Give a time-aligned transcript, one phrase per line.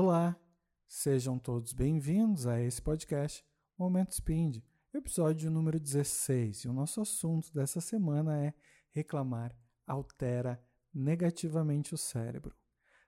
[0.00, 0.40] Olá,
[0.86, 3.44] sejam todos bem-vindos a esse podcast
[3.76, 4.58] Momento Spind,
[4.94, 6.58] episódio número 16.
[6.58, 8.54] E o nosso assunto dessa semana é
[8.92, 9.52] reclamar
[9.84, 10.64] altera
[10.94, 12.54] negativamente o cérebro.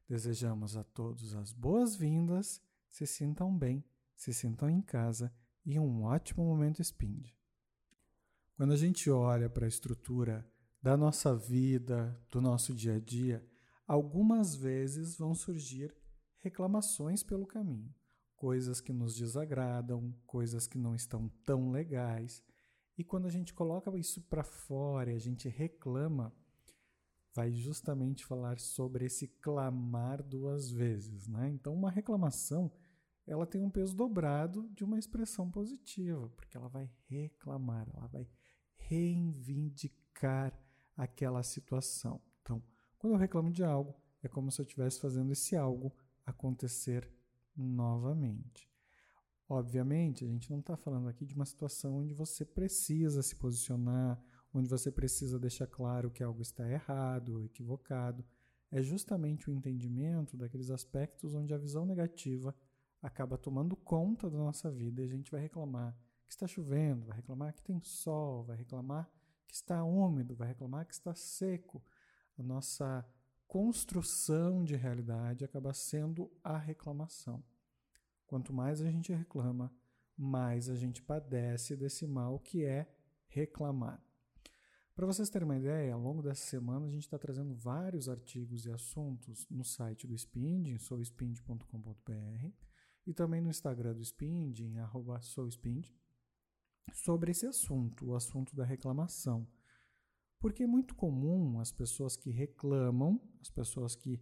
[0.09, 2.61] Desejamos a todos as boas-vindas,
[2.91, 3.85] se sintam bem,
[4.17, 5.33] se sintam em casa
[5.65, 7.29] e um ótimo momento Spind.
[8.57, 10.45] Quando a gente olha para a estrutura
[10.83, 13.49] da nossa vida, do nosso dia a dia,
[13.87, 15.95] algumas vezes vão surgir
[16.41, 17.95] reclamações pelo caminho,
[18.35, 22.43] coisas que nos desagradam, coisas que não estão tão legais.
[22.97, 26.35] E quando a gente coloca isso para fora e a gente reclama,
[27.35, 31.49] vai justamente falar sobre esse clamar duas vezes, né?
[31.51, 32.73] Então, uma reclamação,
[33.27, 38.29] ela tem um peso dobrado de uma expressão positiva, porque ela vai reclamar, ela vai
[38.77, 40.53] reivindicar
[40.97, 42.21] aquela situação.
[42.43, 42.63] Então,
[42.99, 47.11] quando eu reclamo de algo, é como se eu estivesse fazendo esse algo acontecer
[47.57, 48.71] novamente.
[49.49, 54.23] Obviamente, a gente não está falando aqui de uma situação onde você precisa se posicionar,
[54.55, 58.25] onde você precisa deixar claro que algo está errado equivocado.
[58.71, 62.55] É justamente o entendimento daqueles aspectos onde a visão negativa
[63.03, 67.17] acaba tomando conta da nossa vida e a gente vai reclamar que está chovendo, vai
[67.17, 69.11] reclamar que tem sol, vai reclamar
[69.49, 71.83] que está úmido, vai reclamar que está seco.
[72.39, 73.05] A nossa
[73.51, 77.43] construção de realidade acaba sendo a reclamação.
[78.25, 79.75] Quanto mais a gente reclama,
[80.17, 82.89] mais a gente padece desse mal que é
[83.27, 84.01] reclamar.
[84.95, 88.67] Para vocês terem uma ideia, ao longo dessa semana a gente está trazendo vários artigos
[88.67, 92.53] e assuntos no site do Spind, em souspind.com.br,
[93.05, 94.77] e também no Instagram do Spind, em
[95.23, 95.89] souspind,
[96.93, 99.45] sobre esse assunto, o assunto da reclamação.
[100.41, 104.19] Porque é muito comum as pessoas que reclamam, as pessoas que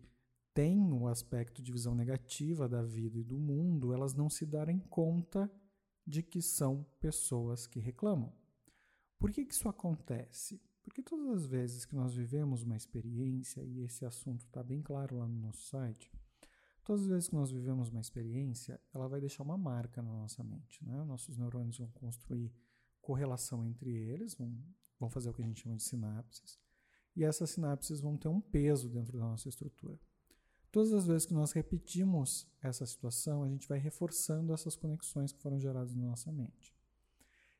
[0.52, 4.80] têm o aspecto de visão negativa da vida e do mundo, elas não se darem
[4.80, 5.48] conta
[6.04, 8.34] de que são pessoas que reclamam.
[9.16, 10.60] Por que, que isso acontece?
[10.82, 15.18] Porque todas as vezes que nós vivemos uma experiência, e esse assunto está bem claro
[15.18, 16.10] lá no nosso site,
[16.82, 20.42] todas as vezes que nós vivemos uma experiência, ela vai deixar uma marca na nossa
[20.42, 20.84] mente.
[20.84, 21.04] Né?
[21.04, 22.52] Nossos neurônios vão construir
[23.00, 24.58] correlação entre eles, vão
[24.98, 26.58] vão fazer o que a gente chama de sinapses,
[27.14, 29.98] e essas sinapses vão ter um peso dentro da nossa estrutura.
[30.70, 35.40] Todas as vezes que nós repetimos essa situação, a gente vai reforçando essas conexões que
[35.40, 36.76] foram geradas na nossa mente.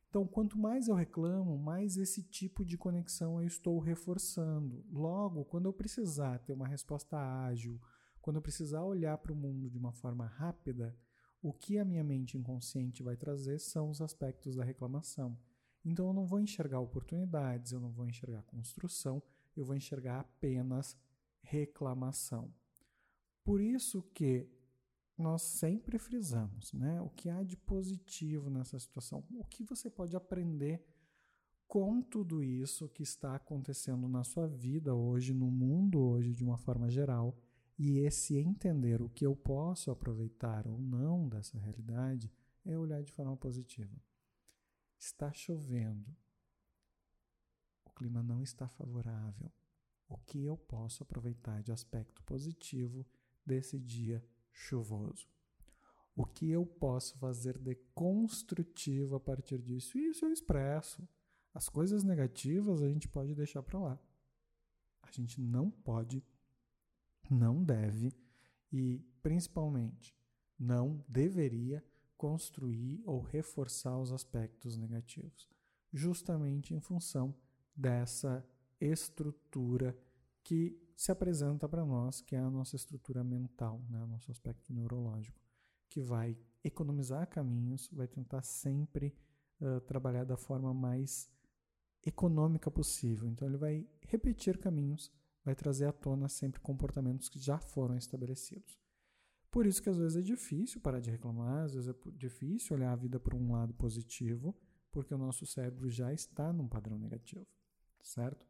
[0.08, 4.84] Então, quanto mais eu reclamo, mais esse tipo de conexão eu estou reforçando.
[4.90, 7.80] Logo, quando eu precisar ter uma resposta ágil,
[8.20, 10.96] quando eu precisar olhar para o mundo de uma forma rápida,
[11.42, 15.38] o que a minha mente inconsciente vai trazer são os aspectos da reclamação.
[15.84, 19.22] Então eu não vou enxergar oportunidades, eu não vou enxergar construção,
[19.56, 20.96] eu vou enxergar apenas
[21.40, 22.52] reclamação.
[23.44, 24.48] Por isso que
[25.16, 27.00] nós sempre frisamos, né?
[27.00, 29.24] O que há de positivo nessa situação?
[29.30, 30.84] O que você pode aprender
[31.66, 36.56] com tudo isso que está acontecendo na sua vida hoje, no mundo hoje, de uma
[36.56, 37.36] forma geral,
[37.78, 42.32] e esse entender o que eu posso aproveitar ou não dessa realidade
[42.64, 43.94] é olhar de forma positiva.
[44.98, 46.16] Está chovendo.
[47.84, 49.50] O clima não está favorável.
[50.08, 53.06] O que eu posso aproveitar de aspecto positivo
[53.44, 55.28] desse dia chuvoso?
[56.16, 59.96] O que eu posso fazer de construtivo a partir disso?
[59.96, 61.08] Isso eu expresso.
[61.54, 63.98] As coisas negativas a gente pode deixar para lá.
[65.02, 66.24] A gente não pode,
[67.30, 68.12] não deve
[68.72, 70.16] e principalmente
[70.58, 71.84] não deveria
[72.18, 75.48] construir ou reforçar os aspectos negativos,
[75.92, 77.34] justamente em função
[77.74, 78.44] dessa
[78.80, 79.96] estrutura
[80.42, 85.40] que se apresenta para nós, que é a nossa estrutura mental, né, nosso aspecto neurológico,
[85.88, 89.14] que vai economizar caminhos, vai tentar sempre
[89.60, 91.30] uh, trabalhar da forma mais
[92.04, 93.28] econômica possível.
[93.28, 95.12] Então, ele vai repetir caminhos,
[95.44, 98.78] vai trazer à tona sempre comportamentos que já foram estabelecidos.
[99.50, 102.92] Por isso que às vezes é difícil parar de reclamar, às vezes é difícil olhar
[102.92, 104.54] a vida por um lado positivo,
[104.90, 107.46] porque o nosso cérebro já está num padrão negativo,
[108.02, 108.46] certo?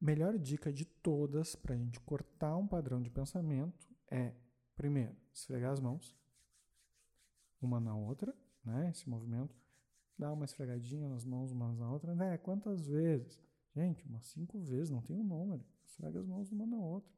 [0.00, 4.34] Melhor dica de todas para a gente cortar um padrão de pensamento é,
[4.76, 6.16] primeiro, esfregar as mãos,
[7.60, 8.34] uma na outra,
[8.64, 8.90] né?
[8.90, 9.54] Esse movimento,
[10.18, 12.38] dar uma esfregadinha nas mãos uma na outra, né?
[12.38, 13.38] Quantas vezes?
[13.74, 15.64] Gente, umas cinco vezes, não tem um número.
[15.84, 17.12] Esfrega as mãos uma na outra.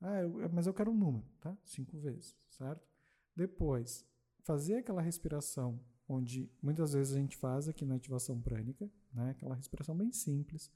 [0.00, 1.56] Ah, eu, mas eu quero um número, tá?
[1.64, 2.86] Cinco vezes, certo?
[3.34, 4.06] Depois,
[4.42, 9.30] fazer aquela respiração, onde muitas vezes a gente faz aqui na ativação prânica, né?
[9.30, 10.70] Aquela respiração bem simples,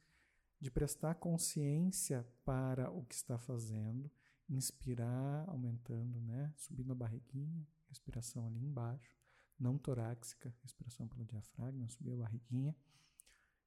[0.62, 4.08] de prestar consciência para o que está fazendo,
[4.48, 6.52] inspirar, aumentando, né?
[6.56, 9.16] subindo a barriguinha, respiração ali embaixo,
[9.58, 12.76] não torácica, respiração pelo diafragma, subir a barriguinha.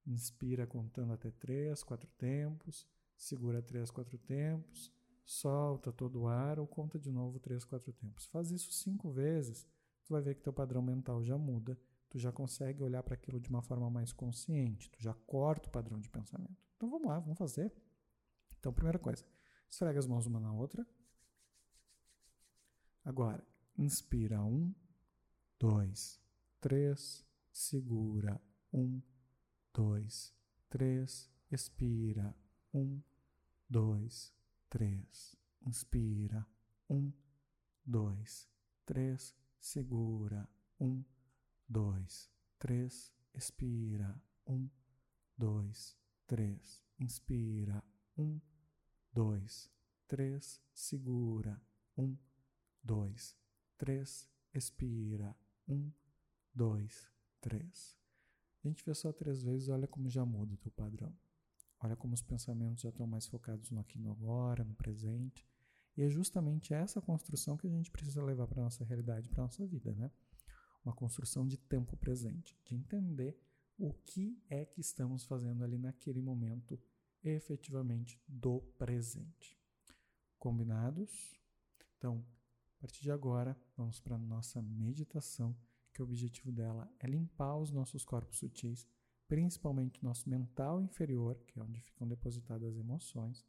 [0.06, 2.86] Inspira contando até três, quatro tempos,
[3.16, 4.92] segura três, quatro tempos,
[5.26, 8.26] solta todo o ar ou conta de novo três, quatro tempos.
[8.26, 9.66] Faz isso cinco vezes,
[10.04, 11.76] tu vai ver que teu padrão mental já muda,
[12.08, 15.72] tu já consegue olhar para aquilo de uma forma mais consciente, tu já corta o
[15.72, 16.64] padrão de pensamento.
[16.76, 17.74] Então vamos lá, vamos fazer.
[18.58, 19.24] Então, primeira coisa,
[19.68, 20.86] esfrega as mãos uma na outra.
[23.04, 23.46] Agora,
[23.76, 24.74] inspira um,
[25.58, 26.20] dois,
[26.60, 28.40] três, segura
[28.72, 29.00] um,
[29.72, 30.34] dois,
[30.68, 32.34] três, expira
[32.74, 33.00] um,
[33.68, 34.34] dois,
[34.68, 36.46] três, inspira
[36.88, 37.12] um,
[37.84, 38.48] dois,
[38.84, 40.48] três, segura
[40.80, 41.04] um,
[41.68, 44.68] dois, três, expira um,
[45.36, 45.96] dois,
[46.26, 47.82] três, inspira
[48.16, 48.40] um,
[49.12, 49.70] dois,
[50.06, 51.60] três, segura
[51.96, 52.16] um,
[52.82, 53.36] dois,
[53.76, 55.36] três, expira.
[55.68, 55.90] Um,
[56.54, 57.08] dois,
[57.40, 57.98] três.
[58.64, 61.12] A gente vê só três vezes, olha como já muda o teu padrão.
[61.80, 65.46] Olha como os pensamentos já estão mais focados no aqui no agora, no presente.
[65.96, 69.42] E é justamente essa construção que a gente precisa levar para a nossa realidade, para
[69.42, 70.10] a nossa vida, né?
[70.84, 73.38] Uma construção de tempo presente, de entender
[73.78, 76.80] o que é que estamos fazendo ali naquele momento
[77.22, 79.58] efetivamente do presente.
[80.38, 81.38] Combinados?
[81.96, 82.24] Então,
[82.78, 85.56] a partir de agora, vamos para a nossa meditação,
[85.92, 88.86] que o objetivo dela é limpar os nossos corpos sutis,
[89.28, 93.44] principalmente o nosso mental inferior, que é onde ficam depositadas as emoções,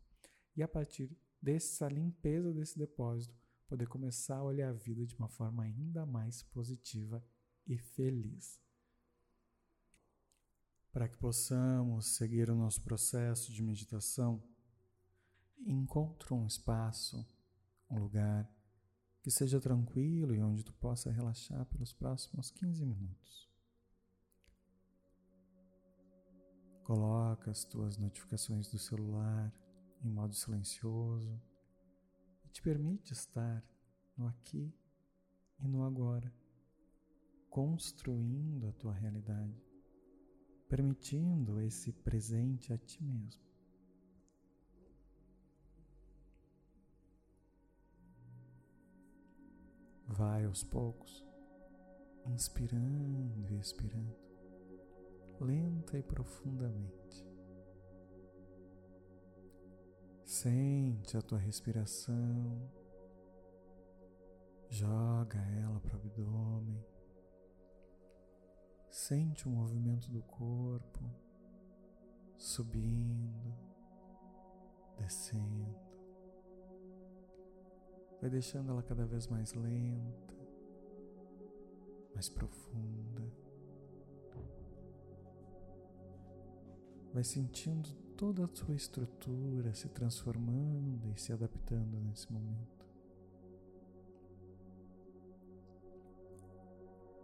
[0.55, 3.35] e a partir dessa limpeza desse depósito,
[3.67, 7.23] poder começar a olhar a vida de uma forma ainda mais positiva
[7.65, 8.61] e feliz.
[10.91, 14.41] Para que possamos seguir o nosso processo de meditação,
[15.59, 17.25] encontre um espaço,
[17.89, 18.49] um lugar
[19.21, 23.46] que seja tranquilo e onde tu possa relaxar pelos próximos 15 minutos.
[26.87, 29.53] Coloca as tuas notificações do celular
[30.01, 31.37] em modo silencioso
[32.45, 33.61] e te permite estar
[34.15, 34.73] no aqui
[35.59, 36.33] e no agora,
[37.49, 39.61] construindo a tua realidade,
[40.69, 43.43] permitindo esse presente a ti mesmo.
[50.07, 51.25] Vai aos poucos,
[52.27, 54.26] inspirando e expirando,
[55.39, 57.25] lenta e profundamente.
[60.25, 62.69] Sente a tua respiração,
[64.69, 66.85] joga ela para o abdômen,
[68.89, 70.99] sente o movimento do corpo
[72.37, 73.55] subindo,
[74.97, 75.87] descendo
[78.19, 80.35] vai deixando ela cada vez mais lenta,
[82.13, 83.46] mais profunda.
[87.17, 92.85] Vai sentindo toda a sua estrutura se transformando e se adaptando nesse momento.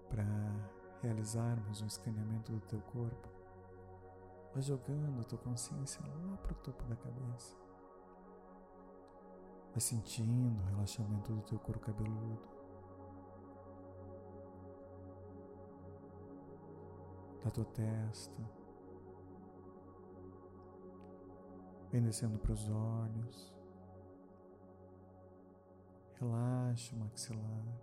[0.10, 0.26] Para
[1.00, 3.30] realizarmos um escaneamento do teu corpo,
[4.52, 7.56] vai jogando a tua consciência lá para o topo da cabeça.
[9.70, 12.42] Vai sentindo o relaxamento do teu couro cabeludo.
[17.44, 18.63] Da tua testa.
[21.94, 23.54] Vem descendo para os olhos.
[26.20, 27.80] Relaxa o maxilar.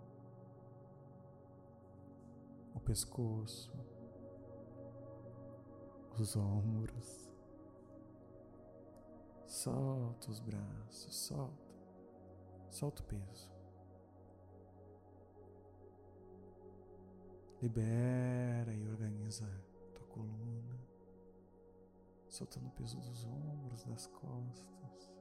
[2.75, 3.71] O pescoço.
[6.19, 7.31] Os ombros.
[9.47, 11.71] Solta os braços, solta.
[12.69, 13.49] Solta o peso.
[17.61, 19.47] Libera e organiza
[19.95, 20.80] tua coluna,
[22.41, 25.11] soltando o peso dos ombros, das costas.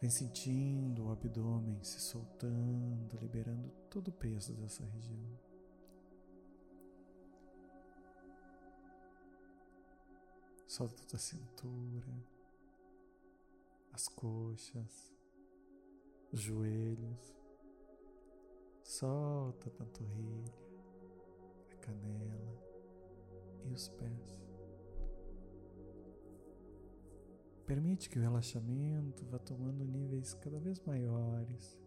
[0.00, 5.38] Vem sentindo o abdômen se soltando, liberando todo o peso dessa região.
[10.66, 12.12] Solta tua cintura
[13.92, 15.12] as coxas,
[16.32, 17.36] os joelhos,
[18.82, 20.54] solta a panturrilha,
[21.72, 22.61] a canela
[23.64, 24.42] e os pés.
[27.66, 31.78] Permite que o relaxamento vá tomando níveis cada vez maiores,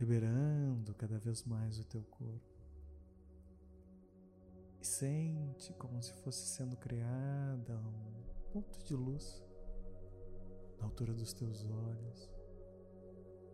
[0.00, 2.52] liberando cada vez mais o teu corpo.
[4.80, 9.44] E sente como se fosse sendo criada um ponto de luz
[10.78, 12.30] na altura dos teus olhos,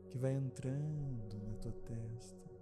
[0.08, 2.57] que vai entrando na tua testa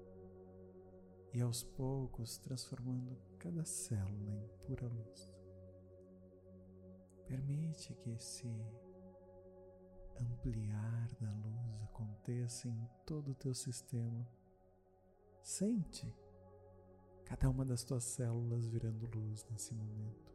[1.36, 5.34] e aos poucos transformando cada célula em pura luz.
[7.26, 8.48] Permite que esse
[10.18, 14.26] ampliar da luz aconteça em todo o teu sistema.
[15.42, 16.10] Sente
[17.26, 20.32] cada uma das tuas células virando luz nesse momento.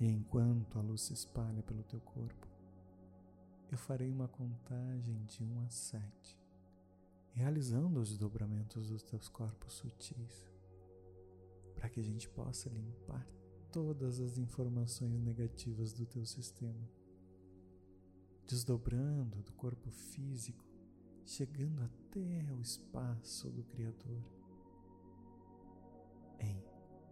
[0.00, 2.48] E enquanto a luz se espalha pelo teu corpo,
[3.70, 6.41] eu farei uma contagem de 1 a 7,
[7.32, 10.50] realizando os dobramentos dos teus corpos sutis,
[11.74, 13.26] para que a gente possa limpar
[13.72, 16.88] todas as informações negativas do teu sistema,
[18.46, 20.64] desdobrando do corpo físico,
[21.24, 24.22] chegando até o espaço do Criador.
[26.38, 26.62] Em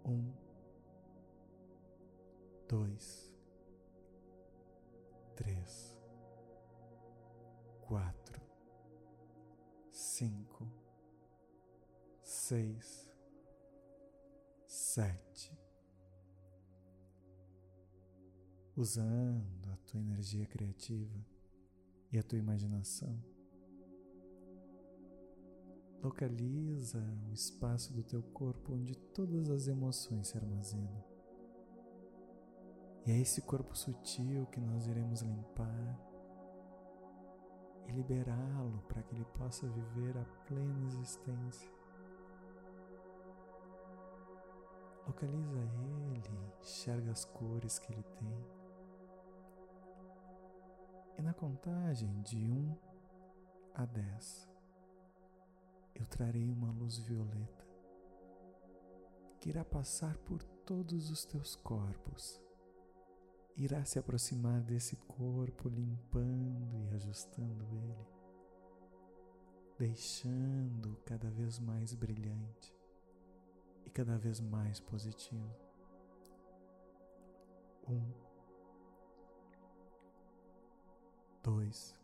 [0.04, 0.32] um,
[2.68, 3.32] dois,
[5.34, 5.96] três,
[7.80, 8.29] quatro,
[10.20, 10.70] cinco,
[12.22, 13.10] seis,
[14.66, 15.58] sete.
[18.76, 21.24] Usando a tua energia criativa
[22.12, 23.18] e a tua imaginação,
[26.02, 31.02] localiza o espaço do teu corpo onde todas as emoções se armazenam.
[33.06, 36.09] E é esse corpo sutil que nós iremos limpar
[37.90, 41.70] e liberá-lo para que ele possa viver a plena existência.
[45.06, 48.46] Localiza ele, enxerga as cores que ele tem.
[51.18, 52.78] E na contagem de 1
[53.74, 54.48] a 10,
[55.96, 57.66] eu trarei uma luz violeta
[59.40, 62.40] que irá passar por todos os teus corpos
[63.56, 68.06] irá se aproximar desse corpo, limpando e ajustando ele,
[69.78, 72.74] deixando cada vez mais brilhante
[73.84, 75.54] e cada vez mais positivo.
[77.88, 78.12] Um,
[81.42, 81.96] dois,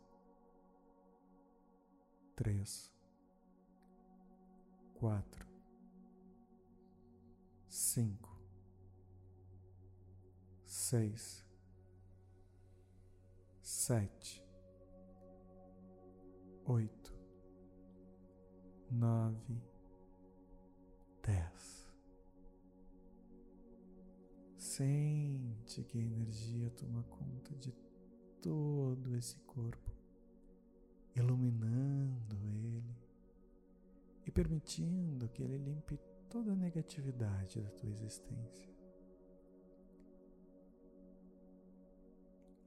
[2.35, 2.91] três,
[4.95, 5.47] quatro,
[7.69, 8.36] cinco,
[10.87, 11.45] seis
[13.61, 14.41] sete,
[16.63, 17.13] oito,
[18.89, 19.61] nove,
[21.21, 21.91] dez.
[24.55, 27.73] Sente que a energia toma conta de
[28.41, 29.91] todo esse corpo,
[31.17, 32.95] iluminando ele
[34.25, 38.76] e permitindo que ele limpe toda a negatividade da tua existência.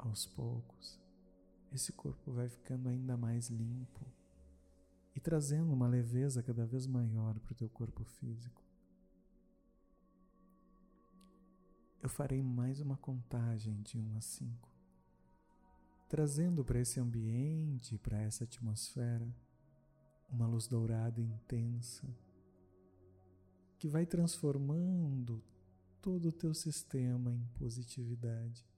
[0.03, 0.99] Aos poucos,
[1.71, 4.01] esse corpo vai ficando ainda mais limpo
[5.15, 8.65] e trazendo uma leveza cada vez maior para o teu corpo físico.
[12.03, 14.69] Eu farei mais uma contagem de 1 a 5,
[16.09, 19.29] trazendo para esse ambiente, para essa atmosfera,
[20.31, 22.09] uma luz dourada intensa
[23.79, 25.45] que vai transformando
[26.01, 28.70] todo o teu sistema em positividade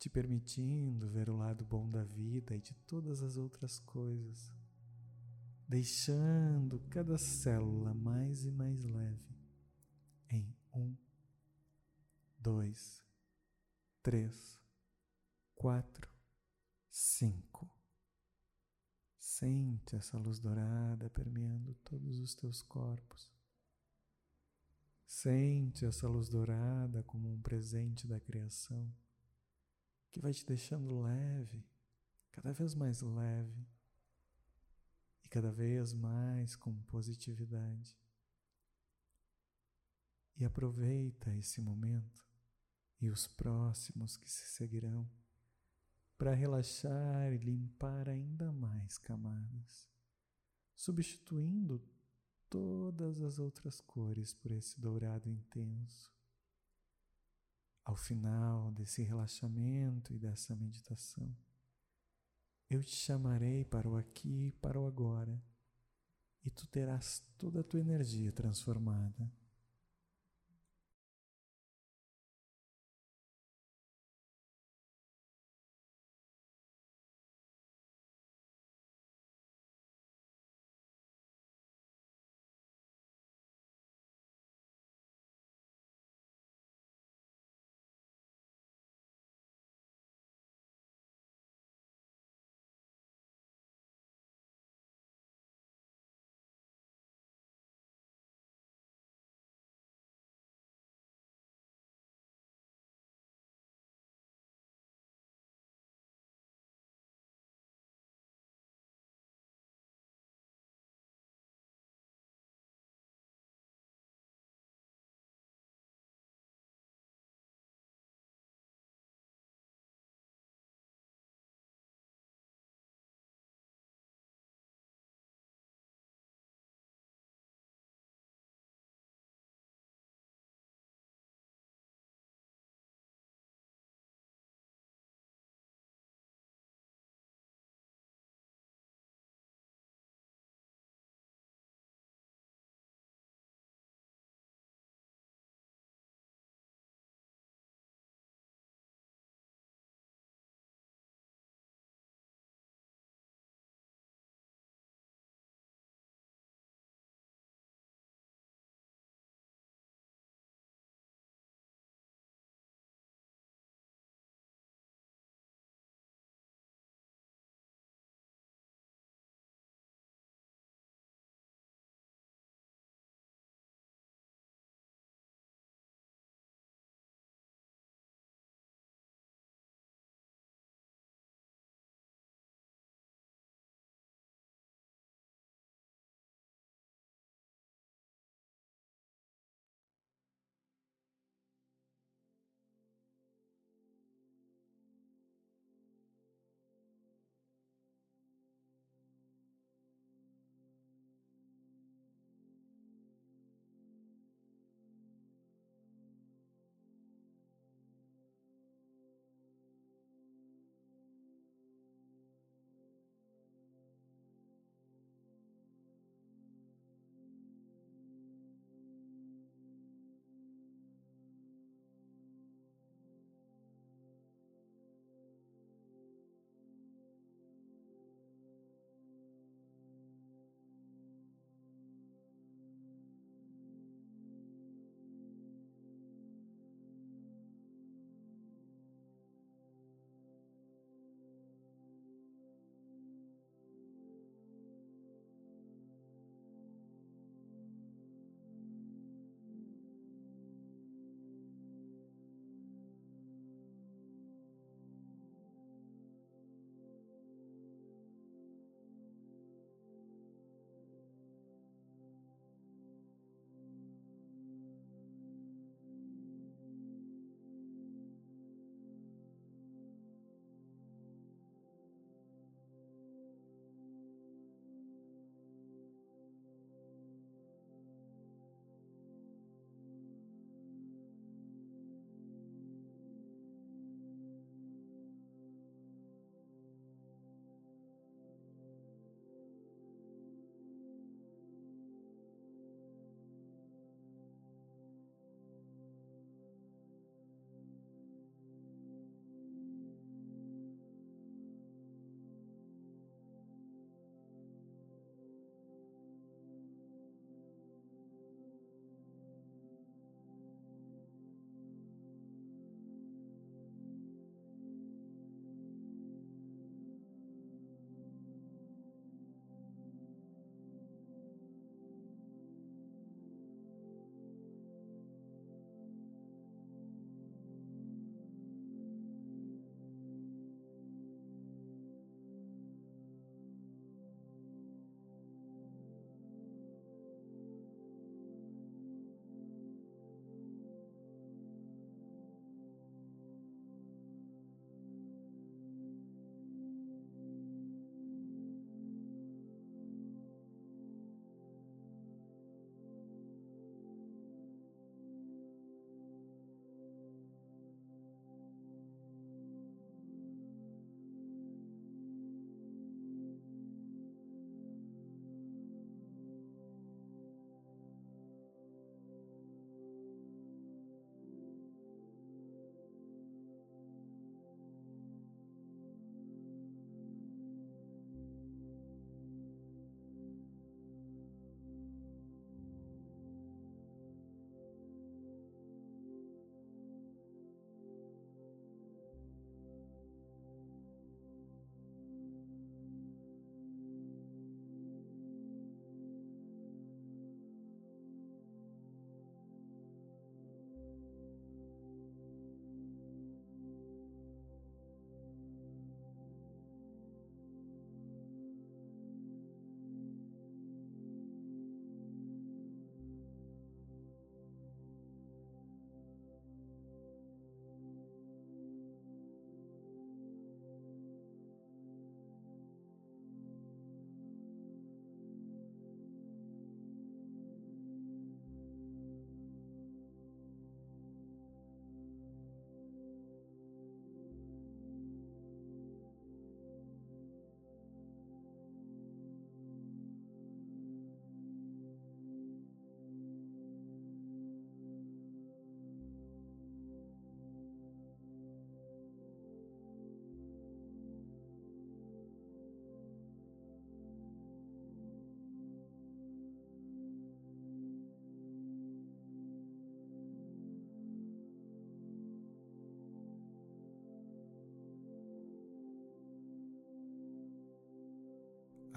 [0.00, 4.50] te permitindo ver o lado bom da vida e de todas as outras coisas,
[5.68, 9.38] deixando cada célula mais e mais leve
[10.30, 10.96] em um,
[12.38, 13.04] dois,
[14.02, 14.58] três,
[15.54, 16.10] quatro,
[16.88, 17.70] cinco.
[19.18, 23.30] Sente essa luz dourada permeando todos os teus corpos.
[25.04, 28.90] Sente essa luz dourada como um presente da criação
[30.10, 31.64] que vai te deixando leve,
[32.32, 33.66] cada vez mais leve
[35.24, 37.96] e cada vez mais com positividade.
[40.36, 42.24] E aproveita esse momento
[43.00, 45.08] e os próximos que se seguirão
[46.16, 49.88] para relaxar e limpar ainda mais camadas,
[50.74, 51.82] substituindo
[52.48, 56.19] todas as outras cores por esse dourado intenso
[57.84, 61.36] ao final desse relaxamento e dessa meditação,
[62.68, 65.42] eu te chamarei para o aqui e para o agora,
[66.44, 69.30] e tu terás toda a tua energia transformada.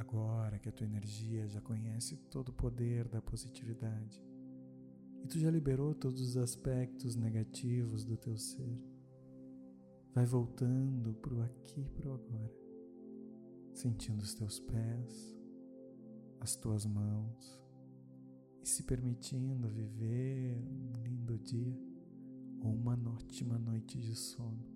[0.03, 4.21] Agora que a tua energia já conhece todo o poder da positividade
[5.23, 8.77] e tu já liberou todos os aspectos negativos do teu ser,
[10.13, 12.53] vai voltando para o aqui e para o agora,
[13.73, 15.37] sentindo os teus pés,
[16.41, 17.61] as tuas mãos
[18.61, 21.79] e se permitindo viver um lindo dia
[22.59, 24.72] ou uma ótima noite de sono.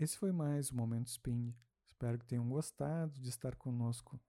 [0.00, 1.52] Esse foi mais o Momento Spin.
[1.84, 4.20] Espero que tenham gostado de estar conosco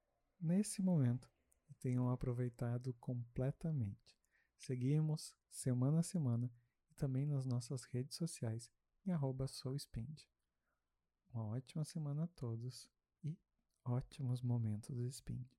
[0.41, 1.29] nesse momento
[1.69, 4.17] e tenham aproveitado completamente.
[4.58, 6.51] Seguimos semana a semana
[6.89, 8.67] e também nas nossas redes sociais
[9.05, 10.23] em arroba souspind.
[11.32, 12.89] Uma ótima semana a todos
[13.23, 13.38] e
[13.86, 15.59] ótimos momentos de Spind.